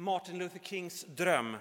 Martin 0.00 0.38
Luther 0.38 0.58
Kings 0.58 1.04
dröm, 1.08 1.56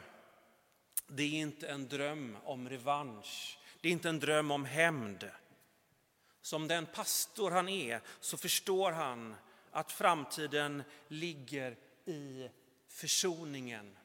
det 1.07 1.23
är 1.23 1.39
inte 1.39 1.67
en 1.67 1.87
dröm 1.87 2.37
om 2.43 2.69
revansch. 2.69 3.59
Det 3.81 3.87
är 3.87 3.91
inte 3.91 4.09
en 4.09 4.19
dröm 4.19 4.51
om 4.51 4.65
hämnd. 4.65 5.31
Som 6.41 6.67
den 6.67 6.85
pastor 6.85 7.51
han 7.51 7.69
är 7.69 8.01
så 8.19 8.37
förstår 8.37 8.91
han 8.91 9.35
att 9.71 9.91
framtiden 9.91 10.83
ligger 11.07 11.77
i 12.05 12.49
försoningen. 12.87 13.97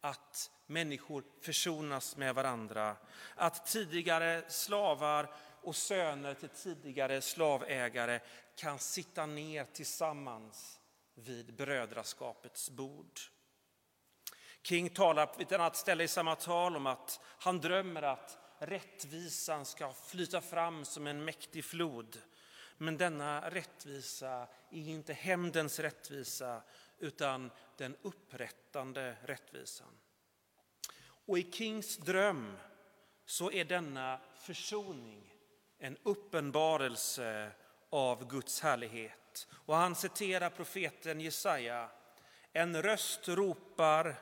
Att 0.00 0.50
människor 0.66 1.24
försonas 1.40 2.16
med 2.16 2.34
varandra. 2.34 2.96
Att 3.34 3.66
tidigare 3.66 4.50
slavar 4.50 5.34
och 5.62 5.76
söner 5.76 6.34
till 6.34 6.48
tidigare 6.48 7.20
slavägare 7.20 8.20
kan 8.56 8.78
sitta 8.78 9.26
ner 9.26 9.64
tillsammans 9.64 10.80
vid 11.14 11.54
brödraskapets 11.54 12.70
bord. 12.70 13.20
King 14.62 14.88
talar 14.88 15.26
på 15.26 15.42
ett 15.42 15.52
annat 15.52 15.76
ställe 15.76 16.04
i 16.04 16.08
samma 16.08 16.36
tal 16.36 16.76
om 16.76 16.86
att 16.86 17.20
han 17.38 17.60
drömmer 17.60 18.02
att 18.02 18.38
rättvisan 18.58 19.64
ska 19.64 19.92
flyta 19.92 20.40
fram 20.40 20.84
som 20.84 21.06
en 21.06 21.24
mäktig 21.24 21.64
flod. 21.64 22.18
Men 22.76 22.96
denna 22.96 23.50
rättvisa 23.50 24.46
är 24.70 24.88
inte 24.88 25.12
hämndens 25.12 25.78
rättvisa 25.78 26.62
utan 26.98 27.50
den 27.76 27.96
upprättande 28.02 29.16
rättvisan. 29.24 29.98
Och 31.26 31.38
i 31.38 31.50
Kings 31.52 31.96
dröm 31.96 32.56
så 33.26 33.52
är 33.52 33.64
denna 33.64 34.20
försoning 34.34 35.34
en 35.78 35.96
uppenbarelse 36.02 37.52
av 37.90 38.28
Guds 38.28 38.60
härlighet. 38.60 39.48
Och 39.52 39.76
han 39.76 39.94
citerar 39.94 40.50
profeten 40.50 41.20
Jesaja. 41.20 41.90
En 42.52 42.82
röst 42.82 43.28
ropar 43.28 44.16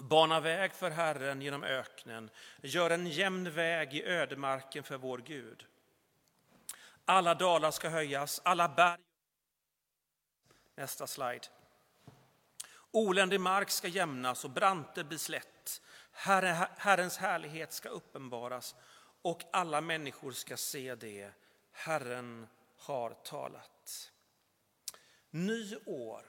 Bana 0.00 0.40
väg 0.40 0.72
för 0.74 0.90
Herren 0.90 1.42
genom 1.42 1.64
öknen, 1.64 2.30
gör 2.62 2.90
en 2.90 3.06
jämn 3.06 3.50
väg 3.50 3.94
i 3.94 4.04
ödemarken 4.04 4.84
för 4.84 4.98
vår 4.98 5.18
Gud. 5.18 5.66
Alla 7.04 7.34
dalar 7.34 7.70
ska 7.70 7.88
höjas, 7.88 8.40
alla 8.44 8.68
berg... 8.68 9.00
Nästa 10.76 11.06
slide. 11.06 11.46
Oländig 12.90 13.40
mark 13.40 13.70
ska 13.70 13.88
jämnas 13.88 14.44
och 14.44 14.50
branter 14.50 15.04
bli 15.04 15.18
slätt. 15.18 15.82
Herre, 16.12 16.68
Herrens 16.76 17.18
härlighet 17.18 17.72
ska 17.72 17.88
uppenbaras 17.88 18.74
och 19.22 19.42
alla 19.52 19.80
människor 19.80 20.32
ska 20.32 20.56
se 20.56 20.94
det. 20.94 21.30
Herren 21.72 22.48
har 22.76 23.10
talat. 23.10 24.12
Nyår, 25.30 26.22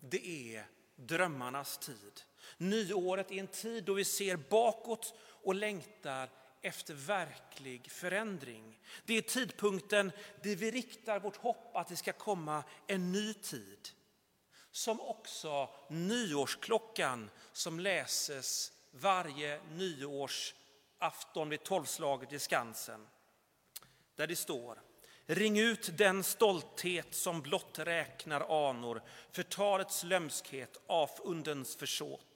det 0.00 0.56
är 0.56 0.66
drömmarnas 0.96 1.78
tid. 1.78 2.22
Nyåret 2.58 3.30
är 3.30 3.38
en 3.38 3.46
tid 3.46 3.84
då 3.84 3.94
vi 3.94 4.04
ser 4.04 4.36
bakåt 4.36 5.14
och 5.20 5.54
längtar 5.54 6.30
efter 6.62 6.94
verklig 6.94 7.90
förändring. 7.90 8.80
Det 9.04 9.14
är 9.14 9.22
tidpunkten 9.22 10.12
där 10.42 10.56
vi 10.56 10.70
riktar 10.70 11.20
vårt 11.20 11.36
hopp 11.36 11.76
att 11.76 11.88
det 11.88 11.96
ska 11.96 12.12
komma 12.12 12.64
en 12.86 13.12
ny 13.12 13.34
tid. 13.34 13.88
Som 14.70 15.00
också 15.00 15.70
nyårsklockan 15.88 17.30
som 17.52 17.80
läses 17.80 18.72
varje 18.90 19.60
nyårsafton 19.70 21.48
vid 21.48 21.62
tolvslaget 21.62 22.32
i 22.32 22.38
Skansen. 22.38 23.06
Där 24.16 24.26
det 24.26 24.36
står 24.36 24.80
Ring 25.26 25.58
ut 25.58 25.98
den 25.98 26.24
stolthet 26.24 27.14
som 27.14 27.42
blott 27.42 27.78
räknar 27.78 28.68
anor, 28.68 29.02
förtalets 29.32 30.04
lömskhet, 30.04 30.80
avundens 30.86 31.76
försåt. 31.76 32.33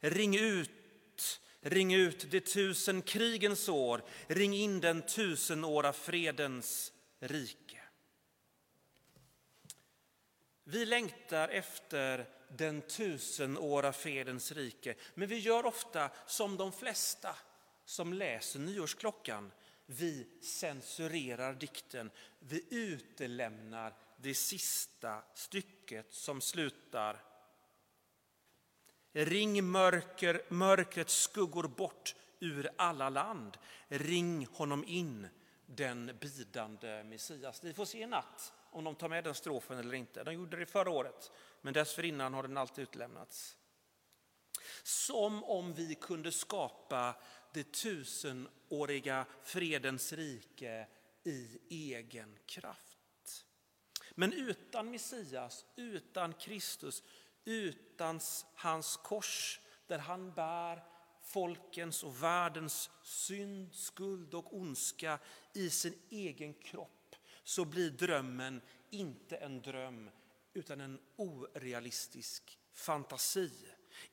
Ring 0.00 0.36
ut, 0.36 1.40
ring 1.60 1.94
ut 1.94 2.30
de 2.30 2.40
tusen 2.40 3.02
krigens 3.02 3.68
år, 3.68 4.02
ring 4.26 4.54
in 4.54 4.80
den 4.80 5.02
tusenåra 5.02 5.92
fredens 5.92 6.92
rike. 7.20 7.82
Vi 10.64 10.86
längtar 10.86 11.48
efter 11.48 12.28
den 12.48 12.82
tusenåra 12.82 13.92
fredens 13.92 14.52
rike, 14.52 14.94
men 15.14 15.28
vi 15.28 15.38
gör 15.38 15.66
ofta 15.66 16.10
som 16.26 16.56
de 16.56 16.72
flesta 16.72 17.36
som 17.84 18.12
läser 18.12 18.58
nyårsklockan. 18.58 19.52
Vi 19.86 20.26
censurerar 20.42 21.54
dikten, 21.54 22.10
vi 22.38 22.64
utelämnar 22.70 23.94
det 24.16 24.34
sista 24.34 25.22
stycket 25.34 26.06
som 26.14 26.40
slutar 26.40 27.27
Ring 29.24 29.70
mörker, 29.70 30.42
mörkrets 30.48 31.22
skuggor 31.22 31.68
bort 31.68 32.14
ur 32.40 32.70
alla 32.76 33.08
land. 33.08 33.58
Ring 33.88 34.46
honom 34.46 34.84
in, 34.84 35.28
den 35.66 36.18
bidande 36.20 37.04
Messias. 37.04 37.64
Vi 37.64 37.74
får 37.74 37.84
se 37.84 38.02
i 38.02 38.06
natt 38.06 38.52
om 38.70 38.84
de 38.84 38.94
tar 38.94 39.08
med 39.08 39.24
den 39.24 39.34
strofen 39.34 39.78
eller 39.78 39.94
inte. 39.94 40.24
De 40.24 40.34
gjorde 40.34 40.56
det 40.56 40.66
förra 40.66 40.90
året, 40.90 41.32
men 41.60 41.74
dessförinnan 41.74 42.34
har 42.34 42.42
den 42.42 42.56
alltid 42.56 42.82
utlämnats. 42.82 43.56
Som 44.82 45.44
om 45.44 45.74
vi 45.74 45.94
kunde 45.94 46.32
skapa 46.32 47.14
det 47.52 47.72
tusenåriga 47.72 49.26
fredens 49.42 50.12
rike 50.12 50.86
i 51.24 51.58
egen 51.70 52.38
kraft. 52.46 53.44
Men 54.14 54.32
utan 54.32 54.90
Messias, 54.90 55.64
utan 55.76 56.32
Kristus, 56.32 57.02
utan 57.44 58.20
hans 58.54 58.96
kors 58.96 59.60
där 59.86 59.98
han 59.98 60.32
bär 60.32 60.84
folkens 61.22 62.02
och 62.02 62.22
världens 62.22 62.90
synd, 63.02 63.74
skuld 63.74 64.34
och 64.34 64.56
ondska 64.56 65.18
i 65.52 65.70
sin 65.70 65.98
egen 66.10 66.54
kropp 66.54 67.16
så 67.44 67.64
blir 67.64 67.90
drömmen 67.90 68.60
inte 68.90 69.36
en 69.36 69.62
dröm 69.62 70.10
utan 70.52 70.80
en 70.80 71.00
orealistisk 71.16 72.58
fantasi. 72.72 73.52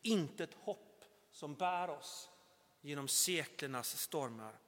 Inte 0.02 0.44
ett 0.44 0.54
hopp 0.54 1.06
som 1.32 1.56
bär 1.56 1.90
oss 1.90 2.30
genom 2.82 3.08
seklernas 3.08 3.98
stormar. 4.00 4.60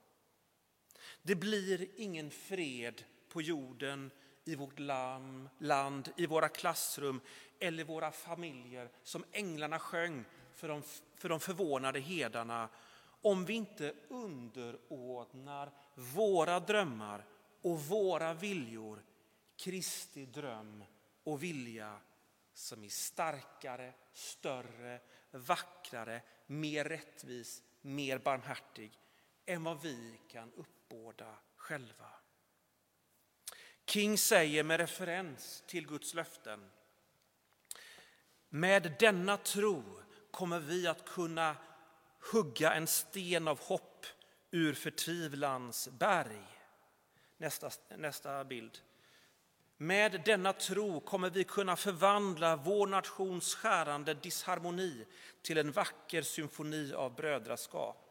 Det 1.22 1.34
blir 1.34 1.88
ingen 1.96 2.30
fred 2.30 3.04
på 3.28 3.42
jorden, 3.42 4.10
i 4.48 4.54
vårt 4.54 4.78
land, 5.58 6.12
i 6.16 6.26
våra 6.26 6.48
klassrum 6.48 7.20
eller 7.58 7.84
våra 7.84 8.12
familjer 8.12 8.90
som 9.02 9.24
änglarna 9.32 9.78
sjöng 9.78 10.24
för 10.54 10.68
de, 10.68 10.82
för 11.16 11.28
de 11.28 11.40
förvånade 11.40 12.00
hedarna 12.00 12.68
om 13.22 13.44
vi 13.44 13.54
inte 13.54 13.94
underordnar 14.08 15.70
våra 15.94 16.60
drömmar 16.60 17.24
och 17.62 17.80
våra 17.80 18.34
viljor 18.34 19.02
Kristi 19.56 20.26
dröm 20.26 20.84
och 21.24 21.42
vilja 21.42 22.00
som 22.54 22.84
är 22.84 22.88
starkare, 22.88 23.92
större, 24.12 25.00
vackrare, 25.30 26.22
mer 26.46 26.84
rättvis, 26.84 27.62
mer 27.80 28.18
barmhärtig 28.18 28.98
än 29.46 29.64
vad 29.64 29.82
vi 29.82 30.20
kan 30.28 30.52
uppbåda 30.52 31.34
själva. 31.56 32.10
King 33.88 34.18
säger 34.18 34.62
med 34.62 34.80
referens 34.80 35.62
till 35.66 35.86
Guds 35.86 36.14
löften. 36.14 36.70
Med 38.48 38.92
denna 38.98 39.36
tro 39.36 39.82
kommer 40.30 40.58
vi 40.60 40.86
att 40.86 41.04
kunna 41.04 41.56
hugga 42.32 42.74
en 42.74 42.86
sten 42.86 43.48
av 43.48 43.60
hopp 43.60 44.06
ur 44.50 44.74
förtvivlans 44.74 45.88
berg. 45.88 46.42
Nästa, 47.36 47.70
nästa 47.96 48.44
bild. 48.44 48.78
Med 49.76 50.22
denna 50.24 50.52
tro 50.52 51.00
kommer 51.00 51.30
vi 51.30 51.44
kunna 51.44 51.76
förvandla 51.76 52.56
vår 52.56 52.86
nations 52.86 53.54
skärande 53.54 54.14
disharmoni 54.14 55.06
till 55.42 55.58
en 55.58 55.72
vacker 55.72 56.22
symfoni 56.22 56.92
av 56.92 57.14
brödraskap. 57.14 58.07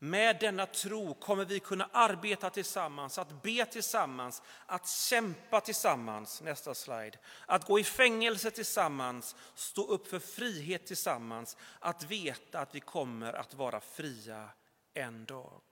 Med 0.00 0.36
denna 0.40 0.66
tro 0.66 1.14
kommer 1.14 1.44
vi 1.44 1.60
kunna 1.60 1.88
arbeta 1.92 2.50
tillsammans, 2.50 3.18
att 3.18 3.42
be 3.42 3.64
tillsammans, 3.66 4.42
att 4.66 4.88
kämpa 4.88 5.60
tillsammans, 5.60 6.42
nästa 6.42 6.74
slide, 6.74 7.18
att 7.46 7.64
gå 7.64 7.78
i 7.78 7.84
fängelse 7.84 8.50
tillsammans, 8.50 9.36
stå 9.54 9.86
upp 9.86 10.06
för 10.08 10.18
frihet 10.18 10.86
tillsammans, 10.86 11.56
att 11.80 12.04
veta 12.04 12.60
att 12.60 12.74
vi 12.74 12.80
kommer 12.80 13.32
att 13.32 13.54
vara 13.54 13.80
fria 13.80 14.50
en 14.94 15.24
dag. 15.24 15.62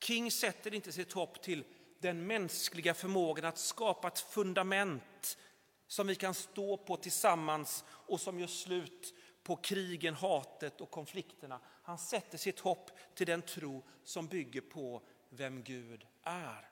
King 0.00 0.30
sätter 0.30 0.74
inte 0.74 0.92
sitt 0.92 1.12
hopp 1.12 1.42
till 1.42 1.64
den 2.00 2.26
mänskliga 2.26 2.94
förmågan 2.94 3.44
att 3.44 3.58
skapa 3.58 4.08
ett 4.08 4.18
fundament 4.18 5.38
som 5.86 6.06
vi 6.06 6.14
kan 6.14 6.34
stå 6.34 6.76
på 6.76 6.96
tillsammans 6.96 7.84
och 7.88 8.20
som 8.20 8.40
gör 8.40 8.46
slut 8.46 9.14
på 9.42 9.56
krigen, 9.56 10.14
hatet 10.14 10.80
och 10.80 10.90
konflikterna. 10.90 11.60
Han 11.86 11.98
sätter 11.98 12.38
sitt 12.38 12.60
hopp 12.60 12.90
till 13.14 13.26
den 13.26 13.42
tro 13.42 13.84
som 14.04 14.26
bygger 14.26 14.60
på 14.60 15.02
vem 15.28 15.62
Gud 15.62 16.06
är. 16.22 16.70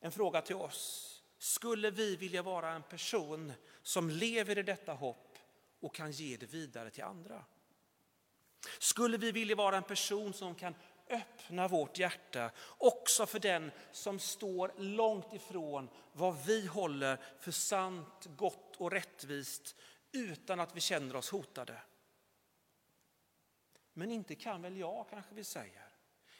En 0.00 0.12
fråga 0.12 0.42
till 0.42 0.56
oss. 0.56 1.14
skulle 1.38 1.90
vi 1.90 2.16
vilja 2.16 2.42
vara 2.42 2.70
en 2.70 2.82
person 2.82 3.52
som 3.82 4.10
lever 4.10 4.58
i 4.58 4.62
detta 4.62 4.92
hopp 4.92 5.38
och 5.80 5.94
kan 5.94 6.10
ge 6.10 6.36
det 6.36 6.46
vidare 6.46 6.90
till 6.90 7.04
andra. 7.04 7.44
Skulle 8.78 9.18
vi 9.18 9.32
vilja 9.32 9.56
vara 9.56 9.76
en 9.76 9.82
person 9.82 10.32
som 10.32 10.54
kan 10.54 10.74
öppna 11.10 11.68
vårt 11.68 11.98
hjärta 11.98 12.50
också 12.78 13.26
för 13.26 13.38
den 13.38 13.70
som 13.92 14.18
står 14.18 14.72
långt 14.76 15.34
ifrån 15.34 15.88
vad 16.12 16.44
vi 16.46 16.66
håller 16.66 17.20
för 17.40 17.50
sant, 17.50 18.26
gott 18.36 18.76
och 18.76 18.90
rättvist 18.90 19.76
utan 20.12 20.60
att 20.60 20.76
vi 20.76 20.80
känner 20.80 21.16
oss 21.16 21.30
hotade. 21.30 21.80
Men 23.98 24.10
inte 24.10 24.34
kan 24.34 24.62
väl 24.62 24.76
jag, 24.76 25.06
kanske 25.10 25.34
vi 25.34 25.44
säger. 25.44 25.88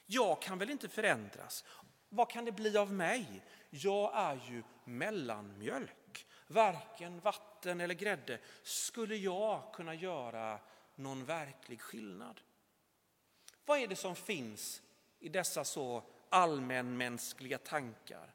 Jag 0.07 0.43
kan 0.43 0.59
väl 0.59 0.71
inte 0.71 0.89
förändras. 0.89 1.65
Vad 2.09 2.31
kan 2.31 2.45
det 2.45 2.53
bli 2.53 2.79
av 2.79 2.93
mig? 2.93 3.43
Jag 3.71 4.17
är 4.17 4.41
ju 4.51 4.63
mellanmjölk. 4.85 6.27
Varken 6.47 7.21
vatten 7.21 7.81
eller 7.81 7.95
grädde. 7.95 8.41
Skulle 8.63 9.17
jag 9.17 9.73
kunna 9.73 9.95
göra 9.95 10.61
någon 10.95 11.25
verklig 11.25 11.81
skillnad? 11.81 12.41
Vad 13.65 13.79
är 13.79 13.87
det 13.87 13.97
som 13.97 14.17
finns 14.17 14.83
i 15.19 15.29
dessa 15.29 15.65
så 15.65 16.03
allmänmänskliga 16.29 17.59
tankar? 17.59 18.35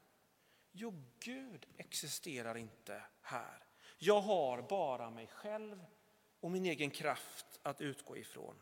Jo, 0.71 1.03
Gud 1.19 1.65
existerar 1.77 2.57
inte 2.57 3.03
här. 3.21 3.65
Jag 3.97 4.21
har 4.21 4.61
bara 4.61 5.09
mig 5.09 5.27
själv 5.27 5.85
och 6.39 6.51
min 6.51 6.65
egen 6.65 6.91
kraft 6.91 7.59
att 7.61 7.81
utgå 7.81 8.17
ifrån. 8.17 8.55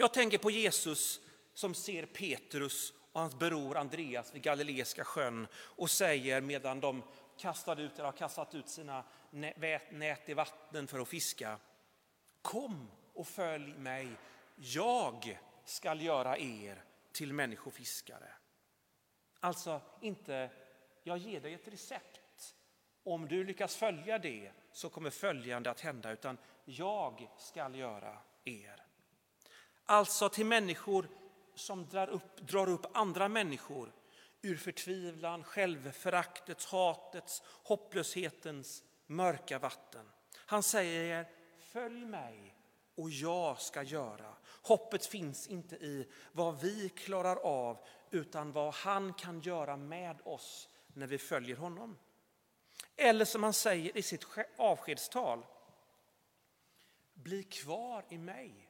Jag 0.00 0.12
tänker 0.12 0.38
på 0.38 0.50
Jesus 0.50 1.20
som 1.54 1.74
ser 1.74 2.06
Petrus 2.06 2.92
och 3.12 3.20
hans 3.20 3.34
bror 3.34 3.76
Andreas 3.76 4.34
vid 4.34 4.42
Galileiska 4.42 5.04
sjön 5.04 5.46
och 5.54 5.90
säger 5.90 6.40
medan 6.40 6.80
de 6.80 7.02
kastade 7.38 7.82
ut, 7.82 7.94
eller 7.94 8.04
har 8.04 8.12
kastat 8.12 8.54
ut 8.54 8.68
sina 8.68 9.04
nät 9.90 10.28
i 10.28 10.34
vatten 10.34 10.86
för 10.86 10.98
att 10.98 11.08
fiska. 11.08 11.58
Kom 12.42 12.90
och 13.14 13.28
följ 13.28 13.78
mig, 13.78 14.08
jag 14.56 15.38
skall 15.64 16.00
göra 16.00 16.38
er 16.38 16.84
till 17.12 17.32
människofiskare. 17.32 18.32
Alltså 19.40 19.80
inte, 20.00 20.50
jag 21.02 21.18
ger 21.18 21.40
dig 21.40 21.54
ett 21.54 21.68
recept. 21.68 22.54
Om 23.02 23.28
du 23.28 23.44
lyckas 23.44 23.76
följa 23.76 24.18
det 24.18 24.52
så 24.72 24.88
kommer 24.88 25.10
följande 25.10 25.70
att 25.70 25.80
hända, 25.80 26.12
utan 26.12 26.38
jag 26.64 27.30
skall 27.38 27.74
göra 27.74 28.18
er. 28.44 28.77
Alltså 29.90 30.28
till 30.28 30.46
människor 30.46 31.08
som 31.54 31.88
drar 31.88 32.08
upp, 32.08 32.36
drar 32.36 32.68
upp 32.68 32.86
andra 32.96 33.28
människor 33.28 33.92
ur 34.42 34.56
förtvivlan, 34.56 35.44
självföraktets, 35.44 36.66
hatets, 36.66 37.42
hopplöshetens 37.62 38.84
mörka 39.06 39.58
vatten. 39.58 40.10
Han 40.36 40.62
säger, 40.62 41.28
följ 41.58 42.04
mig 42.04 42.54
och 42.94 43.10
jag 43.10 43.60
ska 43.60 43.82
göra. 43.82 44.34
Hoppet 44.62 45.06
finns 45.06 45.46
inte 45.46 45.76
i 45.76 46.08
vad 46.32 46.60
vi 46.60 46.88
klarar 46.88 47.36
av 47.36 47.78
utan 48.10 48.52
vad 48.52 48.74
han 48.74 49.14
kan 49.14 49.40
göra 49.40 49.76
med 49.76 50.20
oss 50.24 50.68
när 50.86 51.06
vi 51.06 51.18
följer 51.18 51.56
honom. 51.56 51.98
Eller 52.96 53.24
som 53.24 53.42
han 53.42 53.52
säger 53.52 53.98
i 53.98 54.02
sitt 54.02 54.26
avskedstal. 54.56 55.46
Bli 57.14 57.42
kvar 57.42 58.04
i 58.08 58.18
mig 58.18 58.67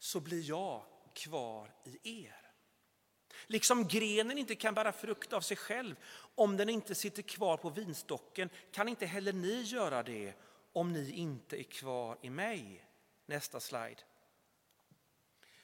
så 0.00 0.20
blir 0.20 0.42
jag 0.48 0.82
kvar 1.14 1.74
i 1.84 2.24
er. 2.24 2.50
Liksom 3.46 3.88
grenen 3.88 4.38
inte 4.38 4.54
kan 4.54 4.74
bära 4.74 4.92
frukt 4.92 5.32
av 5.32 5.40
sig 5.40 5.56
själv 5.56 5.96
om 6.34 6.56
den 6.56 6.68
inte 6.68 6.94
sitter 6.94 7.22
kvar 7.22 7.56
på 7.56 7.70
vinstocken 7.70 8.50
kan 8.72 8.88
inte 8.88 9.06
heller 9.06 9.32
ni 9.32 9.62
göra 9.62 10.02
det 10.02 10.34
om 10.72 10.92
ni 10.92 11.10
inte 11.10 11.60
är 11.60 11.62
kvar 11.62 12.18
i 12.22 12.30
mig. 12.30 12.84
Nästa 13.26 13.60
slide. 13.60 14.00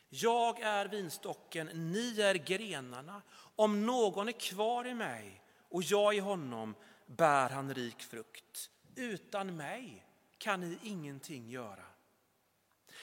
Jag 0.09 0.61
är 0.61 0.89
vinstocken, 0.89 1.67
ni 1.93 2.21
är 2.21 2.35
grenarna. 2.35 3.23
Om 3.57 3.87
någon 3.87 4.29
är 4.29 4.41
kvar 4.41 4.87
i 4.87 4.95
mig 4.95 5.43
och 5.69 5.83
jag 5.83 6.15
i 6.15 6.19
honom 6.19 6.75
bär 7.07 7.51
han 7.51 7.75
rik 7.75 8.03
frukt. 8.03 8.71
Utan 8.95 9.57
mig 9.57 10.07
kan 10.39 10.61
ni 10.61 10.79
ingenting 10.83 11.49
göra. 11.49 11.85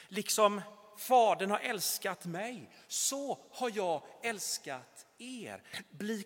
Liksom 0.08 0.62
Fadern 0.98 1.52
har 1.52 1.60
älskat 1.60 2.26
mig, 2.26 2.70
så 2.88 3.40
har 3.52 3.72
jag 3.76 4.04
älskat 4.24 5.06
er. 5.18 5.64
Bli 5.90 6.26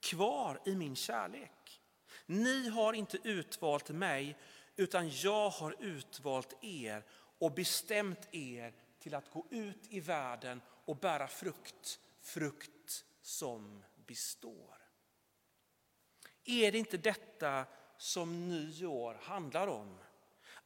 kvar 0.00 0.60
i 0.64 0.74
min 0.74 0.96
kärlek. 0.96 1.82
Ni 2.26 2.68
har 2.68 2.92
inte 2.92 3.18
utvalt 3.24 3.88
mig, 3.88 4.38
utan 4.76 5.10
jag 5.10 5.50
har 5.50 5.76
utvalt 5.78 6.64
er 6.64 7.04
och 7.38 7.52
bestämt 7.52 8.28
er 8.34 8.74
till 9.00 9.14
att 9.14 9.30
gå 9.30 9.46
ut 9.50 9.86
i 9.88 10.00
världen 10.00 10.60
och 10.84 10.96
bära 10.96 11.28
frukt, 11.28 12.00
frukt 12.20 13.04
som 13.22 13.84
består. 14.06 14.78
Är 16.44 16.72
det 16.72 16.78
inte 16.78 16.96
detta 16.96 17.64
som 17.98 18.48
nyår 18.48 19.14
handlar 19.22 19.66
om? 19.66 19.98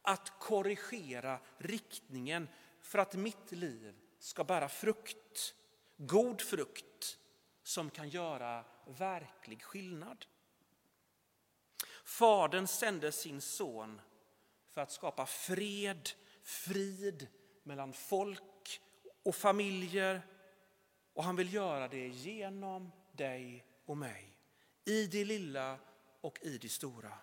Att 0.01 0.39
korrigera 0.39 1.39
riktningen 1.57 2.47
för 2.81 2.99
att 2.99 3.13
mitt 3.13 3.51
liv 3.51 3.95
ska 4.19 4.43
bära 4.43 4.69
frukt, 4.69 5.55
god 5.97 6.41
frukt 6.41 7.17
som 7.63 7.89
kan 7.89 8.09
göra 8.09 8.65
verklig 8.85 9.63
skillnad. 9.63 10.25
Fadern 12.03 12.67
sände 12.67 13.11
sin 13.11 13.41
son 13.41 14.01
för 14.69 14.81
att 14.81 14.91
skapa 14.91 15.25
fred, 15.25 16.09
frid 16.43 17.27
mellan 17.63 17.93
folk 17.93 18.81
och 19.23 19.35
familjer 19.35 20.21
och 21.13 21.23
han 21.23 21.35
vill 21.35 21.53
göra 21.53 21.87
det 21.87 22.07
genom 22.07 22.91
dig 23.11 23.65
och 23.85 23.97
mig. 23.97 24.35
I 24.85 25.07
det 25.07 25.25
lilla 25.25 25.79
och 26.21 26.39
i 26.41 26.57
det 26.57 26.69
stora. 26.69 27.13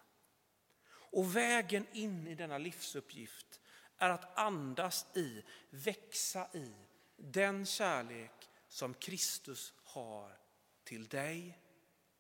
Och 0.89 1.37
vägen 1.37 1.87
in 1.93 2.27
i 2.27 2.35
denna 2.35 2.59
livsuppgift 2.59 3.61
är 3.99 4.11
att 4.11 4.39
andas 4.39 5.07
i, 5.15 5.45
växa 5.71 6.49
i 6.53 6.75
den 7.17 7.67
kärlek 7.67 8.51
som 8.69 8.95
Kristus 8.95 9.75
har 9.83 10.39
till 10.85 11.09
dig 11.09 11.59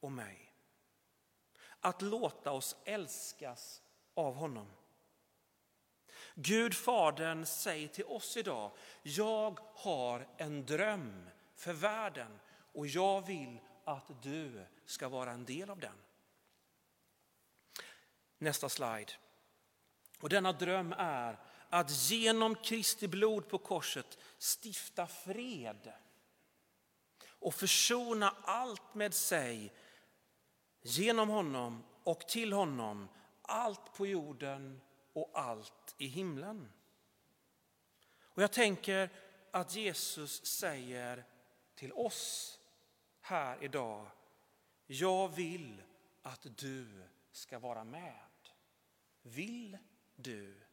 och 0.00 0.12
mig. 0.12 0.52
Att 1.80 2.02
låta 2.02 2.52
oss 2.52 2.76
älskas 2.84 3.82
av 4.14 4.34
honom. 4.34 4.66
Gud 6.34 6.74
Fadern 6.74 7.46
säger 7.46 7.88
till 7.88 8.04
oss 8.04 8.36
idag, 8.36 8.70
jag 9.02 9.58
har 9.74 10.28
en 10.36 10.66
dröm 10.66 11.28
för 11.54 11.72
världen 11.72 12.38
och 12.72 12.86
jag 12.86 13.26
vill 13.26 13.60
att 13.84 14.22
du 14.22 14.66
ska 14.86 15.08
vara 15.08 15.30
en 15.30 15.44
del 15.44 15.70
av 15.70 15.78
den. 15.78 15.94
Nästa 18.38 18.68
slide. 18.68 19.12
Och 20.20 20.28
denna 20.28 20.52
dröm 20.52 20.94
är 20.98 21.38
att 21.70 22.10
genom 22.10 22.54
Kristi 22.54 23.08
blod 23.08 23.48
på 23.48 23.58
korset 23.58 24.18
stifta 24.38 25.06
fred 25.06 25.92
och 27.28 27.54
försona 27.54 28.34
allt 28.42 28.94
med 28.94 29.14
sig 29.14 29.72
genom 30.82 31.28
honom 31.28 31.84
och 32.04 32.28
till 32.28 32.52
honom, 32.52 33.08
allt 33.42 33.94
på 33.94 34.06
jorden 34.06 34.80
och 35.12 35.30
allt 35.34 35.94
i 35.98 36.06
himlen. 36.06 36.72
Och 38.18 38.42
jag 38.42 38.52
tänker 38.52 39.10
att 39.50 39.74
Jesus 39.74 40.46
säger 40.46 41.24
till 41.74 41.92
oss 41.92 42.58
här 43.20 43.64
idag, 43.64 44.06
jag 44.86 45.28
vill 45.28 45.82
att 46.22 46.46
du 46.56 47.02
ska 47.32 47.58
vara 47.58 47.84
med. 47.84 48.20
Vill 49.22 49.78
du 50.16 50.65